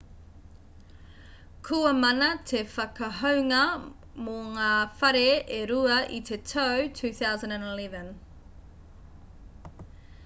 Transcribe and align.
kua 1.67 1.91
mana 1.97 2.29
te 2.51 2.61
whakahounga 2.77 3.59
mō 4.29 4.39
ngā 4.57 4.71
whare 5.03 5.23
e 5.61 5.61
rua 5.73 6.01
i 6.19 6.23
te 6.33 6.41
tau 6.55 6.91
2011 7.03 8.11